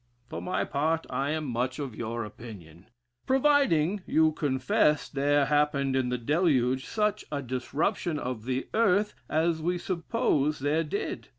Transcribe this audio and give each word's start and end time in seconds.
For 0.29 0.41
my 0.41 0.63
part 0.63 1.05
I 1.11 1.29
am 1.29 1.45
much 1.45 1.77
of 1.77 1.93
your 1.95 2.25
opinion, 2.25 2.87
providing 3.27 4.01
you 4.07 4.31
confess 4.31 5.07
there 5.07 5.45
happened 5.45 5.95
in 5.95 6.09
the 6.09 6.17
deluge 6.17 6.87
such 6.87 7.23
a 7.31 7.43
disruption 7.43 8.17
of 8.17 8.45
the 8.45 8.67
earth 8.73 9.13
as 9.29 9.61
we 9.61 9.77
suppose 9.77 10.57
there 10.57 10.83
did. 10.83 11.27